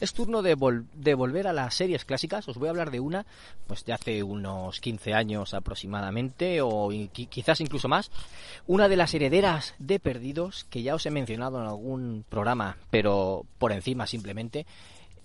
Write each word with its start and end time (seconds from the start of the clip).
Es 0.00 0.12
turno 0.12 0.42
de, 0.42 0.54
vol 0.54 0.86
de, 0.94 1.14
volver 1.14 1.46
a 1.46 1.52
las 1.52 1.74
series 1.74 2.04
clásicas. 2.04 2.46
Os 2.48 2.58
voy 2.58 2.68
a 2.68 2.70
hablar 2.70 2.90
de 2.90 3.00
una, 3.00 3.24
pues 3.66 3.84
de 3.84 3.92
hace 3.92 4.22
unos 4.22 4.80
15 4.80 5.14
años 5.14 5.54
aproximadamente, 5.54 6.60
o 6.60 6.90
quizás 7.12 7.60
incluso 7.60 7.88
más. 7.88 8.10
Una 8.66 8.88
de 8.88 8.96
las 8.96 9.14
herederas 9.14 9.74
de 9.78 9.98
Perdidos, 9.98 10.64
que 10.64 10.82
ya 10.82 10.94
os 10.94 11.06
he 11.06 11.10
mencionado 11.10 11.60
en 11.60 11.66
algún 11.66 12.24
programa, 12.28 12.76
pero 12.90 13.46
por 13.58 13.72
encima 13.72 14.06
simplemente. 14.06 14.66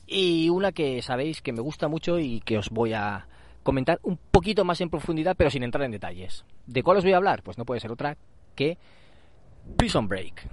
Y 0.08 0.50
una 0.50 0.72
que 0.72 1.02
sabéis 1.02 1.42
que 1.42 1.54
me 1.54 1.62
gusta 1.62 1.88
mucho 1.88 2.20
y 2.20 2.40
que 2.42 2.58
os 2.58 2.70
voy 2.70 2.94
a 2.94 3.28
comentar 3.64 4.00
un 4.04 4.18
poquito 4.18 4.66
más 4.66 4.82
en 4.82 4.90
profundidad, 4.90 5.36
pero 5.38 5.50
sin 5.50 5.64
entrar 5.64 5.84
en 5.84 5.92
detalles. 5.92 6.46
¿De 6.66 6.84
cuál 6.84 6.98
os 6.98 7.04
voy 7.04 7.14
a 7.14 7.18
hablar? 7.18 7.44
Pues 7.44 7.58
no 7.58 7.66
puede 7.66 7.82
ser 7.82 7.92
otra 7.92 8.18
que 8.56 8.78
Prison 9.78 10.08
Break. 10.08 10.48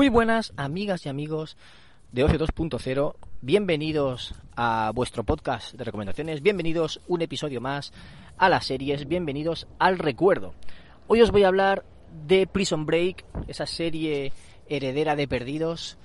Muy 0.00 0.08
buenas 0.08 0.54
amigas 0.56 1.04
y 1.04 1.10
amigos 1.10 1.58
de 2.10 2.24
Ocio 2.24 2.38
2.0, 2.38 3.16
bienvenidos 3.42 4.34
a 4.56 4.92
vuestro 4.94 5.24
podcast 5.24 5.74
de 5.74 5.84
recomendaciones, 5.84 6.40
bienvenidos 6.40 7.02
un 7.06 7.20
episodio 7.20 7.60
más 7.60 7.92
a 8.38 8.48
las 8.48 8.64
series, 8.64 9.06
bienvenidos 9.06 9.66
al 9.78 9.98
recuerdo. 9.98 10.54
Hoy 11.06 11.20
os 11.20 11.30
voy 11.30 11.44
a 11.44 11.48
hablar 11.48 11.84
de 12.26 12.46
Prison 12.46 12.86
Break, 12.86 13.26
esa 13.46 13.66
serie 13.66 14.32
heredera 14.70 15.16
de 15.16 15.28
Perdidos, 15.28 15.98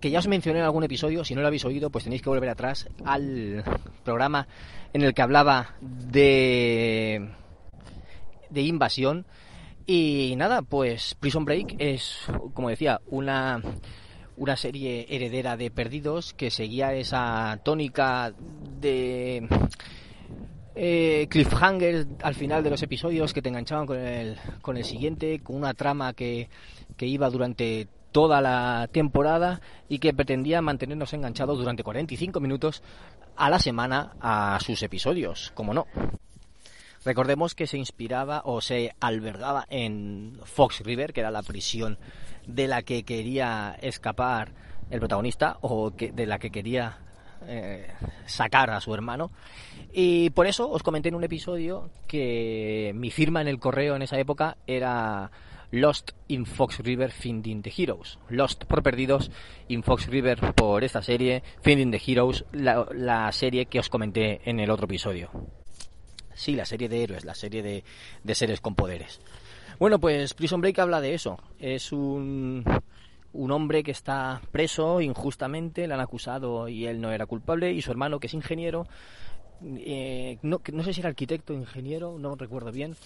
que 0.00 0.12
ya 0.12 0.20
os 0.20 0.28
mencioné 0.28 0.60
en 0.60 0.64
algún 0.64 0.84
episodio, 0.84 1.24
si 1.24 1.34
no 1.34 1.40
lo 1.40 1.48
habéis 1.48 1.64
oído, 1.64 1.90
pues 1.90 2.04
tenéis 2.04 2.22
que 2.22 2.30
volver 2.30 2.48
atrás 2.48 2.88
al 3.04 3.64
programa 4.04 4.46
en 4.92 5.02
el 5.02 5.14
que 5.14 5.22
hablaba 5.22 5.74
de 5.80 7.28
de 8.50 8.62
invasión 8.62 9.26
y 9.86 10.34
nada, 10.36 10.62
pues 10.62 11.14
Prison 11.18 11.44
Break 11.44 11.76
es, 11.78 12.18
como 12.54 12.68
decía, 12.68 13.00
una, 13.06 13.60
una 14.36 14.56
serie 14.56 15.06
heredera 15.08 15.56
de 15.56 15.70
Perdidos 15.70 16.34
que 16.34 16.50
seguía 16.50 16.94
esa 16.94 17.60
tónica 17.64 18.32
de 18.80 19.48
eh, 20.74 21.26
cliffhanger 21.28 22.06
al 22.22 22.34
final 22.34 22.62
de 22.62 22.70
los 22.70 22.82
episodios 22.82 23.32
que 23.32 23.42
te 23.42 23.48
enganchaban 23.48 23.86
con 23.86 23.98
el, 23.98 24.38
con 24.60 24.76
el 24.76 24.84
siguiente, 24.84 25.40
con 25.40 25.56
una 25.56 25.74
trama 25.74 26.12
que, 26.12 26.48
que 26.96 27.06
iba 27.06 27.28
durante 27.28 27.88
toda 28.12 28.40
la 28.40 28.88
temporada 28.92 29.60
y 29.88 29.98
que 29.98 30.14
pretendía 30.14 30.62
mantenernos 30.62 31.12
enganchados 31.14 31.58
durante 31.58 31.82
45 31.82 32.40
minutos 32.40 32.82
a 33.36 33.50
la 33.50 33.58
semana 33.58 34.12
a 34.20 34.58
sus 34.60 34.82
episodios, 34.82 35.50
como 35.54 35.74
no. 35.74 35.86
Recordemos 37.04 37.54
que 37.54 37.66
se 37.66 37.78
inspiraba 37.78 38.42
o 38.44 38.60
se 38.60 38.94
albergaba 39.00 39.66
en 39.70 40.38
Fox 40.44 40.80
River, 40.80 41.12
que 41.12 41.20
era 41.20 41.30
la 41.30 41.42
prisión 41.42 41.98
de 42.46 42.68
la 42.68 42.82
que 42.82 43.02
quería 43.02 43.76
escapar 43.80 44.52
el 44.90 45.00
protagonista 45.00 45.58
o 45.62 45.96
que, 45.96 46.12
de 46.12 46.26
la 46.26 46.38
que 46.38 46.50
quería 46.50 46.98
eh, 47.48 47.88
sacar 48.26 48.70
a 48.70 48.80
su 48.80 48.94
hermano. 48.94 49.32
Y 49.92 50.30
por 50.30 50.46
eso 50.46 50.70
os 50.70 50.82
comenté 50.82 51.08
en 51.08 51.16
un 51.16 51.24
episodio 51.24 51.90
que 52.06 52.92
mi 52.94 53.10
firma 53.10 53.40
en 53.40 53.48
el 53.48 53.58
correo 53.58 53.96
en 53.96 54.02
esa 54.02 54.18
época 54.18 54.56
era 54.66 55.30
Lost 55.72 56.12
in 56.28 56.46
Fox 56.46 56.78
River 56.78 57.10
Finding 57.10 57.62
the 57.62 57.72
Heroes. 57.76 58.18
Lost 58.28 58.64
por 58.64 58.82
perdidos, 58.82 59.32
in 59.68 59.82
Fox 59.82 60.06
River 60.06 60.52
por 60.54 60.84
esta 60.84 61.02
serie, 61.02 61.42
Finding 61.62 61.90
the 61.90 62.02
Heroes, 62.06 62.44
la 62.52 63.32
serie 63.32 63.66
que 63.66 63.80
os 63.80 63.88
comenté 63.88 64.40
en 64.48 64.60
el 64.60 64.70
otro 64.70 64.84
episodio. 64.84 65.30
Sí, 66.34 66.54
la 66.54 66.64
serie 66.64 66.88
de 66.88 67.02
héroes, 67.02 67.24
la 67.24 67.34
serie 67.34 67.62
de, 67.62 67.84
de 68.22 68.34
seres 68.34 68.60
con 68.60 68.74
poderes. 68.74 69.20
Bueno, 69.78 69.98
pues 69.98 70.34
Prison 70.34 70.60
Break 70.60 70.78
habla 70.78 71.00
de 71.00 71.14
eso. 71.14 71.38
Es 71.58 71.92
un, 71.92 72.64
un 73.32 73.50
hombre 73.50 73.82
que 73.82 73.90
está 73.90 74.40
preso 74.50 75.00
injustamente, 75.00 75.86
le 75.86 75.94
han 75.94 76.00
acusado 76.00 76.68
y 76.68 76.86
él 76.86 77.00
no 77.00 77.12
era 77.12 77.26
culpable, 77.26 77.72
y 77.72 77.82
su 77.82 77.90
hermano, 77.90 78.20
que 78.20 78.26
es 78.26 78.34
ingeniero, 78.34 78.86
eh, 79.64 80.38
no, 80.42 80.60
sé 80.82 80.92
si 80.92 81.00
era 81.00 81.08
arquitecto 81.08 81.52
ingeniero, 81.52 82.18
no 82.18 82.34
recuerdo 82.34 82.72
bien, 82.72 82.96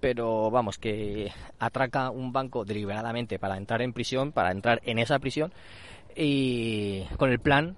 pero 0.00 0.50
vamos, 0.50 0.78
que 0.78 1.32
atraca 1.58 2.10
un 2.10 2.32
banco 2.32 2.64
deliberadamente 2.64 3.38
para 3.38 3.56
entrar 3.56 3.82
en 3.82 3.92
prisión, 3.92 4.32
para 4.32 4.50
entrar 4.50 4.80
en 4.84 4.98
esa 4.98 5.18
prisión, 5.18 5.52
y 6.14 7.04
con 7.16 7.30
el 7.30 7.40
plan 7.40 7.76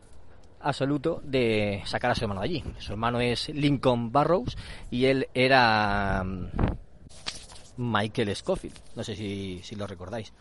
absoluto 0.65 1.21
de 1.25 1.83
sacar 1.85 2.11
a 2.11 2.15
su 2.15 2.25
hermano 2.25 2.41
de 2.41 2.47
allí. 2.47 2.65
Su 2.79 2.93
hermano 2.93 3.21
es 3.21 3.49
Lincoln 3.51 4.11
Barrows 4.11 4.57
y 4.91 5.05
él 5.05 5.29
era 5.35 6.25
mm, 6.25 6.49
Michael 7.77 8.35
Scofield. 8.35 8.77
No 8.97 9.05
sé 9.05 9.15
si, 9.15 9.63
lo 9.77 9.87
recordáis. 9.87 10.33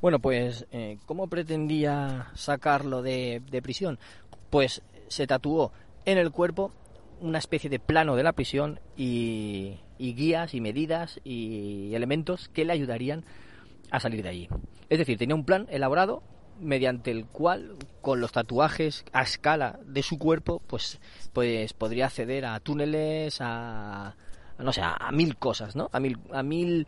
Bueno, 0.00 0.18
pues, 0.20 0.66
eh, 0.70 0.98
¿cómo 1.06 1.28
pretendía 1.28 2.30
sacarlo 2.34 3.02
de, 3.02 3.42
prisión? 3.62 3.98
Pues 4.50 4.82
se 5.08 5.26
tatuó 5.26 5.72
en 6.04 6.18
el 6.18 6.30
cuerpo 6.30 6.72
una 7.20 7.38
especie 7.38 7.70
de 7.70 7.78
plano 7.78 8.16
de 8.16 8.22
la 8.22 8.32
prisión 8.32 8.80
y, 8.96 9.78
y 9.98 10.14
guías 10.14 10.54
y 10.54 10.60
medidas 10.60 11.20
y 11.24 11.94
elementos 11.94 12.48
que 12.48 12.64
le 12.64 12.72
ayudarían 12.72 13.24
a 13.90 14.00
salir 14.00 14.22
de 14.22 14.28
allí. 14.28 14.48
Es 14.88 14.98
decir, 14.98 15.18
tenía 15.18 15.34
un 15.34 15.44
plan 15.44 15.66
elaborado 15.70 16.22
mediante 16.60 17.10
el 17.10 17.26
cual, 17.26 17.76
con 18.00 18.20
los 18.20 18.32
tatuajes 18.32 19.04
a 19.12 19.22
escala 19.22 19.78
de 19.84 20.02
su 20.02 20.18
cuerpo, 20.18 20.60
pues, 20.66 21.00
pues 21.32 21.72
podría 21.72 22.06
acceder 22.06 22.44
a 22.46 22.60
túneles, 22.60 23.38
a, 23.40 24.14
no 24.58 24.72
sé, 24.72 24.80
a, 24.82 25.10
mil 25.12 25.36
cosas, 25.36 25.76
¿no? 25.76 25.88
A 25.92 26.00
mil, 26.00 26.18
a 26.32 26.42
mil, 26.42 26.86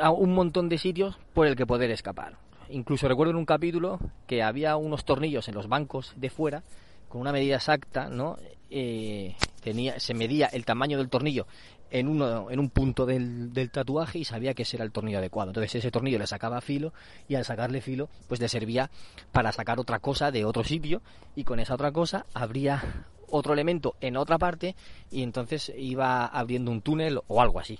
a 0.00 0.10
un 0.10 0.34
montón 0.34 0.68
de 0.68 0.78
sitios 0.78 1.18
por 1.34 1.46
el 1.46 1.56
que 1.56 1.66
poder 1.66 1.90
escapar. 1.90 2.36
Incluso 2.70 3.08
recuerdo 3.08 3.30
en 3.30 3.38
un 3.38 3.46
capítulo 3.46 3.98
que 4.26 4.42
había 4.42 4.76
unos 4.76 5.04
tornillos 5.04 5.48
en 5.48 5.54
los 5.54 5.68
bancos 5.68 6.12
de 6.16 6.30
fuera 6.30 6.62
con 7.08 7.20
una 7.22 7.32
medida 7.32 7.56
exacta, 7.56 8.08
¿no? 8.08 8.36
Eh, 8.70 9.34
tenía, 9.62 9.98
se 9.98 10.12
medía 10.12 10.46
el 10.46 10.66
tamaño 10.66 10.98
del 10.98 11.08
tornillo 11.08 11.46
en, 11.90 12.08
uno, 12.08 12.50
en 12.50 12.60
un 12.60 12.70
punto 12.70 13.06
del, 13.06 13.52
del, 13.52 13.70
tatuaje 13.70 14.18
y 14.18 14.24
sabía 14.24 14.54
que 14.54 14.62
ese 14.62 14.76
era 14.76 14.84
el 14.84 14.92
tornillo 14.92 15.18
adecuado. 15.18 15.50
Entonces 15.50 15.74
ese 15.74 15.90
tornillo 15.90 16.18
le 16.18 16.26
sacaba 16.26 16.60
filo 16.60 16.92
y 17.28 17.34
al 17.34 17.44
sacarle 17.44 17.80
filo 17.80 18.08
pues 18.28 18.40
le 18.40 18.48
servía 18.48 18.90
para 19.32 19.52
sacar 19.52 19.78
otra 19.78 19.98
cosa 19.98 20.30
de 20.30 20.44
otro 20.44 20.64
sitio 20.64 21.02
y 21.34 21.44
con 21.44 21.60
esa 21.60 21.74
otra 21.74 21.92
cosa 21.92 22.26
habría 22.34 23.04
otro 23.30 23.52
elemento 23.52 23.94
en 24.00 24.16
otra 24.16 24.38
parte 24.38 24.74
y 25.10 25.22
entonces 25.22 25.72
iba 25.76 26.26
abriendo 26.26 26.70
un 26.70 26.82
túnel 26.82 27.20
o 27.26 27.40
algo 27.40 27.60
así. 27.60 27.78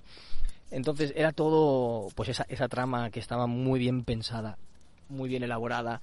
Entonces 0.70 1.12
era 1.16 1.32
todo 1.32 2.08
pues 2.14 2.28
esa, 2.28 2.44
esa 2.48 2.68
trama 2.68 3.10
que 3.10 3.20
estaba 3.20 3.46
muy 3.46 3.78
bien 3.78 4.04
pensada, 4.04 4.58
muy 5.08 5.28
bien 5.28 5.42
elaborada, 5.42 6.02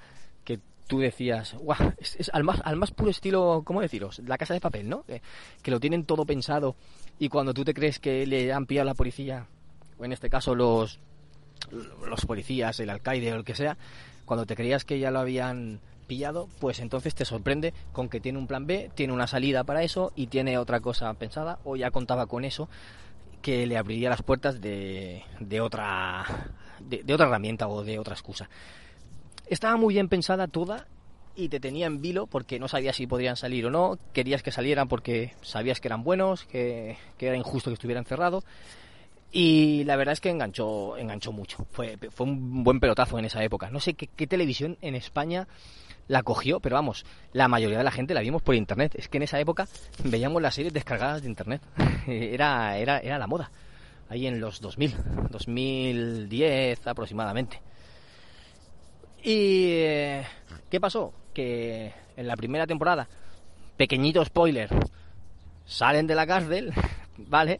tú 0.87 0.99
decías, 0.99 1.53
guau, 1.53 1.93
es, 1.97 2.29
al, 2.33 2.43
más, 2.43 2.61
al 2.63 2.75
más 2.75 2.91
puro 2.91 3.09
estilo, 3.09 3.63
¿cómo 3.65 3.81
deciros? 3.81 4.19
La 4.19 4.37
casa 4.37 4.53
de 4.53 4.61
papel, 4.61 4.89
¿no? 4.89 5.03
Que, 5.03 5.21
lo 5.71 5.79
tienen 5.79 6.05
todo 6.05 6.25
pensado 6.25 6.75
y 7.19 7.29
cuando 7.29 7.53
tú 7.53 7.63
te 7.63 7.73
crees 7.73 7.99
que 7.99 8.25
le 8.25 8.53
han 8.53 8.65
pillado 8.65 8.85
la 8.85 8.93
policía, 8.93 9.47
o 9.97 10.05
en 10.05 10.13
este 10.13 10.29
caso 10.29 10.55
los, 10.55 10.99
los 12.07 12.25
policías, 12.25 12.79
el 12.79 12.89
alcaide 12.89 13.33
o 13.33 13.35
el 13.35 13.43
que 13.43 13.55
sea, 13.55 13.77
cuando 14.25 14.45
te 14.45 14.55
creías 14.55 14.85
que 14.85 14.99
ya 14.99 15.11
lo 15.11 15.19
habían 15.19 15.81
pillado, 16.07 16.47
pues 16.59 16.79
entonces 16.79 17.15
te 17.15 17.25
sorprende 17.25 17.73
con 17.91 18.09
que 18.09 18.19
tiene 18.19 18.37
un 18.37 18.47
plan 18.47 18.67
B, 18.67 18.91
tiene 18.93 19.13
una 19.13 19.27
salida 19.27 19.63
para 19.63 19.83
eso 19.83 20.11
y 20.15 20.27
tiene 20.27 20.57
otra 20.57 20.79
cosa 20.79 21.11
pensada 21.15 21.59
o 21.63 21.75
ya 21.75 21.89
contaba 21.89 22.27
con 22.27 22.45
eso 22.45 22.69
que 23.41 23.65
le 23.65 23.77
abriría 23.77 24.09
las 24.09 24.21
puertas 24.21 24.61
de, 24.61 25.23
de 25.39 25.61
otra 25.61 26.25
de 26.79 27.13
otra 27.13 27.27
herramienta 27.27 27.67
o 27.67 27.83
de 27.83 27.97
otra 27.99 28.13
excusa. 28.13 28.49
Estaba 29.47 29.77
muy 29.77 29.93
bien 29.93 30.09
pensada 30.09 30.47
toda 30.47 30.87
y 31.35 31.49
te 31.49 31.59
tenía 31.59 31.85
en 31.85 32.01
vilo 32.01 32.27
porque 32.27 32.59
no 32.59 32.67
sabías 32.67 32.95
si 32.95 33.07
podrían 33.07 33.35
salir 33.35 33.65
o 33.65 33.69
no, 33.69 33.99
querías 34.13 34.41
que 34.41 34.51
salieran 34.51 34.87
porque 34.87 35.33
sabías 35.41 35.79
que 35.79 35.87
eran 35.87 36.03
buenos, 36.03 36.45
que, 36.45 36.97
era 37.19 37.35
injusto 37.35 37.69
que 37.69 37.75
estuvieran 37.75 38.05
cerrados. 38.05 38.43
Y 39.31 39.83
la 39.83 39.97
verdad 39.97 40.13
es 40.13 40.21
que 40.21 40.29
enganchó, 40.29 40.97
enganchó 40.97 41.33
mucho. 41.33 41.67
Fue, 41.71 41.97
fue 42.09 42.25
un 42.25 42.63
buen 42.63 42.79
pelotazo 42.79 43.19
en 43.19 43.25
esa 43.25 43.43
época. 43.43 43.69
No 43.69 43.81
sé 43.81 43.93
qué, 43.93 44.07
qué 44.07 44.27
televisión 44.27 44.77
en 44.81 44.95
España 44.95 45.47
la 46.07 46.23
cogió, 46.23 46.59
pero 46.59 46.75
vamos, 46.75 47.05
la 47.33 47.47
mayoría 47.47 47.79
de 47.79 47.83
la 47.83 47.91
gente 47.91 48.13
la 48.13 48.21
vimos 48.21 48.41
por 48.41 48.55
internet. 48.55 48.93
Es 48.95 49.09
que 49.09 49.17
en 49.17 49.23
esa 49.23 49.39
época 49.39 49.67
veíamos 50.05 50.41
las 50.41 50.55
series 50.55 50.73
descargadas 50.73 51.21
de 51.21 51.27
internet. 51.27 51.61
era, 52.07 52.77
era, 52.77 52.99
era 52.99 53.19
la 53.19 53.27
moda. 53.27 53.51
Ahí 54.07 54.25
en 54.25 54.39
los 54.39 54.61
2000, 54.61 54.95
2010 55.31 56.87
aproximadamente. 56.87 57.61
¿Y 59.25 59.71
eh, 59.71 60.23
qué 60.69 60.79
pasó? 60.79 61.11
Que 61.33 61.91
en 62.15 62.27
la 62.27 62.37
primera 62.37 62.67
temporada, 62.67 63.09
pequeñito 63.75 64.23
spoiler, 64.23 64.69
salen 65.65 66.05
de 66.05 66.13
la 66.13 66.27
cárcel, 66.27 66.71
¿vale? 67.17 67.59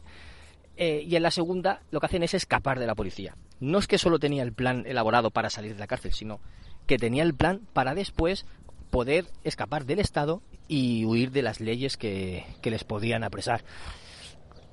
Eh, 0.76 1.02
y 1.04 1.16
en 1.16 1.24
la 1.24 1.32
segunda 1.32 1.82
lo 1.90 1.98
que 1.98 2.06
hacen 2.06 2.22
es 2.22 2.34
escapar 2.34 2.78
de 2.78 2.86
la 2.86 2.94
policía. 2.94 3.34
No 3.58 3.78
es 3.78 3.88
que 3.88 3.98
solo 3.98 4.20
tenía 4.20 4.44
el 4.44 4.52
plan 4.52 4.84
elaborado 4.86 5.32
para 5.32 5.50
salir 5.50 5.74
de 5.74 5.80
la 5.80 5.88
cárcel, 5.88 6.12
sino 6.12 6.38
que 6.86 6.98
tenía 6.98 7.24
el 7.24 7.34
plan 7.34 7.62
para 7.72 7.96
después 7.96 8.46
poder 8.90 9.26
escapar 9.42 9.86
del 9.86 9.98
Estado 9.98 10.42
y 10.68 11.04
huir 11.04 11.32
de 11.32 11.42
las 11.42 11.58
leyes 11.58 11.96
que, 11.96 12.46
que 12.62 12.70
les 12.70 12.84
podían 12.84 13.24
apresar. 13.24 13.64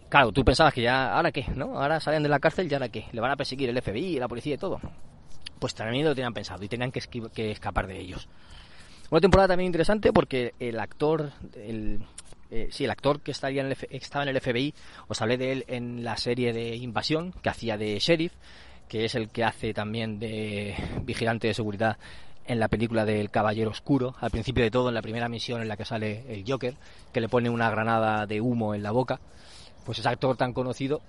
Claro, 0.10 0.32
tú 0.32 0.46
pensabas 0.46 0.76
que 0.76 0.84
ya, 0.84 1.16
¿ahora 1.16 1.32
qué? 1.32 1.48
¿No? 1.56 1.76
Ahora 1.80 2.00
salen 2.00 2.22
de 2.22 2.30
la 2.30 2.40
cárcel 2.40 2.68
y 2.70 2.74
¿ahora 2.76 2.90
qué? 2.90 3.06
Le 3.14 3.20
van 3.20 3.32
a 3.32 3.36
perseguir 3.36 3.68
el 3.68 3.82
FBI, 3.82 4.20
la 4.20 4.28
policía 4.28 4.54
y 4.54 4.58
todo. 4.60 4.80
Pues 5.64 5.76
también 5.76 6.04
lo 6.04 6.14
tenían 6.14 6.34
pensado 6.34 6.62
y 6.62 6.68
tenían 6.68 6.92
que, 6.92 7.00
escapar 7.50 7.88
de 7.88 7.98
ellos. 7.98 8.28
Una 9.10 9.22
temporada 9.22 9.48
también 9.48 9.68
interesante 9.68 10.12
porque 10.12 10.54
el 10.60 10.78
actor, 10.78 11.32
el, 11.56 12.04
eh, 12.52 12.68
sí, 12.70 12.84
el 12.84 12.92
actor 12.92 13.22
que 13.22 13.32
estaría 13.32 13.62
en 13.62 13.68
el 13.68 13.78
estaba 13.90 14.26
en 14.26 14.36
el 14.36 14.42
FBI, 14.42 14.74
os 15.08 15.22
hablé 15.22 15.38
de 15.38 15.54
él 15.54 15.66
en 15.70 16.04
la 16.04 16.18
serie 16.18 16.52
de 16.52 16.76
Invasión, 16.76 17.32
que 17.42 17.48
hacía 17.48 17.78
de 17.78 17.98
sheriff, 17.98 18.34
que 18.90 19.06
es 19.06 19.16
el 19.16 19.30
que 19.30 19.46
hace 19.46 19.74
también 19.74 20.20
de 20.20 20.76
vigilante 21.06 21.48
de 21.48 21.54
seguridad 21.54 21.98
en 22.46 22.60
la 22.60 22.68
película 22.68 23.06
del 23.06 23.32
Caballero 23.32 23.72
Oscuro, 23.72 24.16
al 24.20 24.32
principio 24.32 24.66
de 24.66 24.70
todo, 24.70 24.90
en 24.90 24.96
la 24.96 25.02
primera 25.02 25.30
misión 25.30 25.62
en 25.62 25.70
la 25.70 25.78
que 25.78 25.86
sale 25.86 26.26
el 26.28 26.44
Joker, 26.46 26.76
que 27.14 27.22
le 27.22 27.30
pone 27.30 27.50
una 27.50 27.70
granada 27.70 28.26
de 28.26 28.42
humo 28.42 28.76
en 28.76 28.84
la 28.84 28.92
boca. 28.92 29.22
Pues 29.86 30.00
ese 30.00 30.10
actor 30.10 30.36
tan 30.36 30.52
conocido 30.52 31.02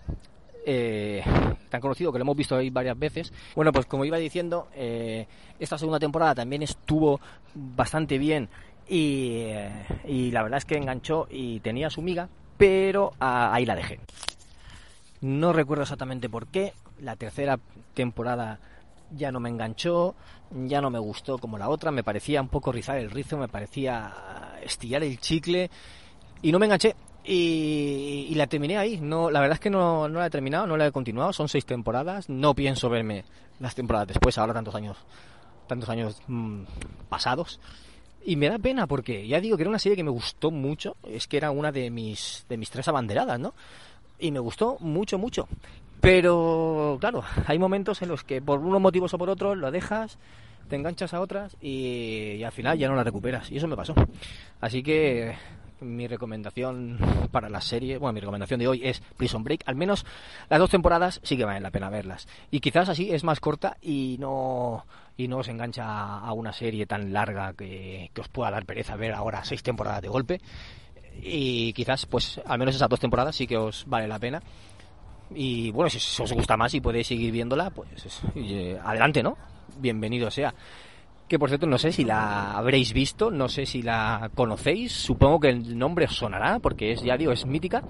eh, 0.67 1.23
tan 1.69 1.81
conocido 1.81 2.13
que 2.13 2.19
lo 2.19 2.23
hemos 2.23 2.37
visto 2.37 2.57
ahí 2.57 2.71
varias 2.71 2.99
veces. 2.99 3.33
Bueno, 3.55 3.73
pues 3.73 3.87
como 3.87 4.05
iba 4.05 4.17
diciendo, 4.17 4.69
eh, 4.75 5.27
esta 5.59 5.79
segunda 5.79 5.99
temporada 5.99 6.35
también 6.35 6.63
estuvo 6.63 7.21
bastante 7.55 8.19
bien 8.19 8.49
y, 8.89 9.43
eh, 9.45 10.31
la 10.33 10.43
verdad 10.43 10.59
es 10.59 10.65
que 10.65 10.77
enganchó 10.77 11.27
y 11.31 11.61
tenía 11.61 11.91
su 11.91 12.03
miga, 12.03 12.29
pero 12.57 13.13
ah, 13.21 13.53
ahí 13.53 13.67
la 13.67 13.77
dejé. 13.77 14.01
No 15.21 15.53
recuerdo 15.53 15.83
exactamente 15.83 16.29
por 16.29 16.47
qué. 16.47 16.75
La 17.01 17.17
tercera 17.17 17.59
temporada 17.95 18.61
ya 19.11 19.33
no 19.33 19.41
me 19.41 19.49
enganchó, 19.49 20.15
ya 20.51 20.81
no 20.81 20.91
me 20.91 20.99
gustó 20.99 21.39
como 21.39 21.59
la 21.59 21.69
otra, 21.69 21.91
me 21.91 22.05
parecía 22.05 22.41
un 22.41 22.49
poco 22.49 22.73
rizar 22.73 22.99
el 22.99 23.11
rizo, 23.11 23.37
me 23.37 23.49
parecía 23.49 24.13
estillar 24.63 25.03
el 25.03 25.19
chicle 25.19 25.71
y 26.43 26.53
no 26.53 26.59
me 26.59 26.67
enganché. 26.67 26.95
Y, 27.25 28.27
y 28.29 28.35
la 28.35 28.47
terminé 28.47 28.77
ahí. 28.77 28.99
No, 29.01 29.31
la 29.31 29.41
verdad 29.41 29.55
es 29.55 29.61
que 29.61 29.71
no, 29.71 30.09
no 30.09 30.19
la 30.21 30.27
he 30.27 30.31
terminado, 30.31 30.67
no 30.67 30.77
la 30.77 30.87
he 30.87 30.93
continuado. 30.93 31.33
Son 31.33 31.49
seis 31.49 31.65
temporadas. 31.65 32.29
No 32.29 32.55
pienso 32.55 32.91
verme 32.91 33.25
las 33.61 33.75
temporadas 33.75 34.09
después, 34.09 34.37
ahora 34.37 34.53
tantos 34.53 34.75
años, 34.75 34.97
tantos 35.67 35.89
años 35.89 36.21
mm, 36.27 36.63
pasados. 37.09 37.61
Y 38.27 38.37
me 38.37 38.49
da 38.49 38.59
pena 38.59 38.87
porque 38.87 39.27
ya 39.27 39.41
digo 39.41 39.57
que 39.57 39.63
era 39.63 39.71
una 39.71 39.79
serie 39.79 39.97
que 39.97 40.05
me 40.05 40.11
gustó 40.11 40.51
mucho. 40.51 40.97
Es 41.07 41.27
que 41.27 41.39
era 41.39 41.51
una 41.51 41.73
de 41.73 41.91
mis, 41.91 42.45
de 42.49 42.57
mis 42.57 42.71
tres 42.71 42.89
abanderadas, 42.89 43.41
¿no? 43.41 43.55
Y 44.19 44.31
me 44.31 44.39
gustó 44.39 44.77
mucho, 44.81 45.19
mucho. 45.19 45.49
Pero, 46.01 46.99
claro, 47.01 47.25
hay 47.47 47.59
momentos 47.59 48.03
en 48.03 48.09
los 48.11 48.25
que 48.25 48.43
por 48.43 48.61
unos 48.61 48.81
motivos 48.81 49.15
o 49.15 49.19
por 49.19 49.31
otros 49.31 49.57
lo 49.57 49.71
dejas, 49.71 50.19
te 50.69 50.77
enganchas 50.77 51.15
a 51.15 51.21
otras 51.21 51.57
y, 51.61 52.33
y 52.37 52.45
al 52.45 52.53
final 52.53 52.79
ya 52.79 52.89
no 52.89 52.95
la 52.95 53.05
recuperas. 53.05 53.51
Y 53.51 53.57
eso 53.57 53.69
me 53.69 53.77
pasó. 53.77 53.95
Así 54.61 54.83
que 54.83 55.35
mi 55.81 56.07
recomendación 56.07 56.99
para 57.31 57.49
la 57.49 57.61
serie, 57.61 57.99
bueno, 57.99 58.15
mi 58.15 58.21
recomendación 58.21 58.61
de 58.61 58.69
hoy 58.69 58.81
es 58.85 59.01
Prison 59.17 59.45
Break. 59.45 59.63
Al 59.67 59.77
menos 59.77 60.05
las 60.49 60.59
dos 60.59 60.71
temporadas 60.71 61.21
sí 61.23 61.37
que 61.37 61.45
valen 61.45 61.63
la 61.63 61.71
pena 61.71 61.91
verlas. 61.91 62.27
Y 62.51 62.61
quizás 62.61 62.89
así 62.89 63.13
es 63.13 63.25
más 63.25 63.41
corta 63.41 63.77
y 63.81 64.17
no 64.19 64.85
y 65.17 65.29
no 65.29 65.39
os 65.39 65.49
engancha 65.49 66.19
a 66.19 66.33
una 66.33 66.53
serie 66.53 66.87
tan 66.87 67.13
larga 67.13 67.53
que, 67.55 68.11
os 68.19 68.29
pueda 68.29 68.51
dar 68.51 68.67
pereza 68.67 68.97
ver 68.97 69.13
ahora 69.13 69.45
seis 69.45 69.63
temporadas 69.63 70.03
de 70.03 70.09
golpe. 70.09 70.41
Y 71.23 71.73
quizás, 71.73 72.07
pues, 72.07 72.41
al 72.45 72.59
menos 72.59 72.75
esas 72.75 72.89
dos 72.89 72.99
temporadas 72.99 73.37
sí 73.37 73.47
que 73.47 73.57
os 73.57 73.85
vale 73.87 74.09
la 74.09 74.19
pena. 74.19 74.43
Y 75.33 75.71
bueno, 75.71 75.89
si 75.89 76.23
os 76.23 76.33
gusta 76.33 76.57
más 76.57 76.75
y 76.75 76.81
podéis 76.81 77.07
seguir 77.07 77.31
viéndola, 77.31 77.71
pues 77.71 78.21
eh, 78.35 78.79
adelante, 78.83 79.23
¿no? 79.23 79.37
Bienvenido 79.79 80.31
sea. 80.31 80.53
Que 81.29 81.39
por 81.39 81.49
cierto, 81.49 81.67
no 81.67 81.79
sé 81.79 81.91
si 81.91 82.05
la 82.05 82.53
habréis 82.53 82.93
visto, 82.93 83.31
no 83.31 83.49
sé 83.49 83.65
si 83.65 83.83
la 83.83 84.31
conocéis, 84.35 84.93
supongo 84.93 85.41
que 85.41 85.49
el 85.49 85.79
nombre 85.79 86.05
os 86.05 86.15
sonará, 86.15 86.59
porque 86.59 86.93
es, 86.93 87.03
ya 87.03 87.17
digo, 87.17 87.33
es 87.33 87.47
mítica. 87.47 87.83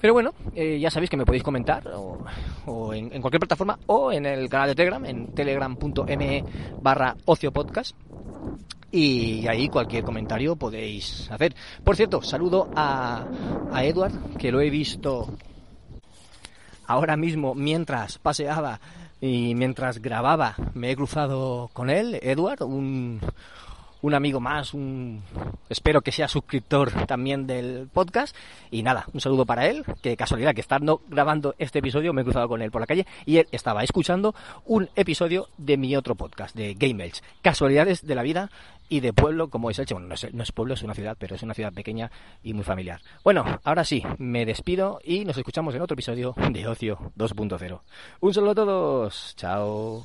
Pero 0.00 0.14
bueno, 0.14 0.34
eh, 0.56 0.80
ya 0.80 0.90
sabéis 0.90 1.10
que 1.10 1.16
me 1.16 1.24
podéis 1.24 1.44
comentar 1.44 1.84
o, 1.94 2.92
en, 2.92 3.12
en 3.12 3.20
cualquier 3.20 3.38
plataforma 3.38 3.78
o 3.86 4.10
en 4.10 4.26
el 4.26 4.48
canal 4.48 4.68
de 4.70 4.74
Telegram, 4.74 5.04
en 5.04 5.28
telegram.me 5.28 6.44
barra 6.82 7.16
ociopodcast. 7.24 7.96
Y 8.90 9.46
ahí 9.46 9.68
cualquier 9.68 10.02
comentario 10.02 10.56
podéis 10.56 11.30
hacer. 11.30 11.54
Por 11.84 11.94
cierto, 11.94 12.20
saludo 12.20 12.68
a, 12.74 13.24
a 13.72 13.84
Edward, 13.84 14.36
que 14.36 14.50
lo 14.50 14.60
he 14.60 14.68
visto 14.68 15.32
ahora 16.86 17.16
mismo 17.16 17.54
mientras 17.54 18.18
paseaba 18.18 18.80
y 19.22 19.54
mientras 19.54 20.02
grababa 20.02 20.56
me 20.74 20.90
he 20.90 20.96
cruzado 20.96 21.70
con 21.72 21.90
él, 21.90 22.18
Edward, 22.22 22.64
un, 22.64 23.20
un 24.02 24.14
amigo 24.14 24.40
más, 24.40 24.74
un 24.74 25.22
espero 25.68 26.02
que 26.02 26.12
sea 26.12 26.28
suscriptor 26.28 26.92
también 27.06 27.46
del 27.46 27.88
podcast 27.92 28.36
y 28.70 28.82
nada, 28.82 29.06
un 29.12 29.20
saludo 29.20 29.46
para 29.46 29.66
él, 29.66 29.84
que 30.02 30.16
casualidad 30.16 30.54
que 30.54 30.60
estando 30.60 31.02
grabando 31.08 31.54
este 31.58 31.78
episodio 31.78 32.12
me 32.12 32.22
he 32.22 32.24
cruzado 32.24 32.48
con 32.48 32.62
él 32.62 32.70
por 32.70 32.80
la 32.80 32.86
calle 32.86 33.06
y 33.24 33.38
él 33.38 33.48
estaba 33.52 33.82
escuchando 33.82 34.34
un 34.66 34.90
episodio 34.96 35.48
de 35.56 35.76
mi 35.76 35.96
otro 35.96 36.14
podcast 36.14 36.54
de 36.54 36.74
Game 36.74 37.02
Elch, 37.04 37.22
casualidades 37.42 38.06
de 38.06 38.14
la 38.14 38.22
vida 38.22 38.50
y 38.88 39.00
de 39.00 39.14
pueblo 39.14 39.48
como 39.48 39.70
es 39.70 39.78
Elche. 39.78 39.94
Bueno, 39.94 40.08
no 40.08 40.14
es, 40.14 40.34
no 40.34 40.42
es 40.42 40.52
pueblo, 40.52 40.74
es 40.74 40.82
una 40.82 40.94
ciudad, 40.94 41.16
pero 41.18 41.34
es 41.34 41.42
una 41.42 41.54
ciudad 41.54 41.72
pequeña 41.72 42.10
y 42.42 42.52
muy 42.52 42.62
familiar. 42.62 43.00
Bueno, 43.24 43.44
ahora 43.64 43.84
sí, 43.84 44.02
me 44.18 44.44
despido 44.44 45.00
y 45.02 45.24
nos 45.24 45.38
escuchamos 45.38 45.74
en 45.74 45.80
otro 45.80 45.94
episodio 45.94 46.34
de 46.50 46.66
Ocio 46.66 46.98
2.0. 47.16 47.80
Un 48.20 48.34
saludo 48.34 48.50
a 48.50 48.54
todos, 48.54 49.34
chao. 49.36 50.04